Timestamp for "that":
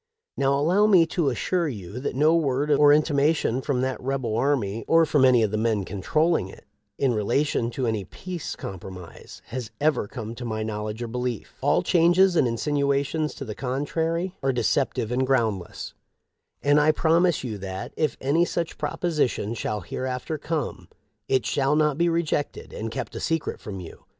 1.99-2.15, 3.81-4.01, 17.59-17.93